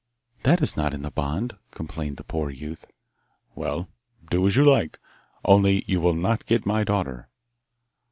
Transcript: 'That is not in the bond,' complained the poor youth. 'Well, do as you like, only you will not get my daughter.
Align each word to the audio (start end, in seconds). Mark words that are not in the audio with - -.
'That 0.41 0.63
is 0.63 0.75
not 0.75 0.95
in 0.95 1.03
the 1.03 1.11
bond,' 1.11 1.55
complained 1.69 2.17
the 2.17 2.23
poor 2.23 2.49
youth. 2.49 2.87
'Well, 3.53 3.87
do 4.31 4.47
as 4.47 4.55
you 4.57 4.65
like, 4.65 4.97
only 5.45 5.83
you 5.85 6.01
will 6.01 6.15
not 6.15 6.47
get 6.47 6.65
my 6.65 6.83
daughter. 6.83 7.29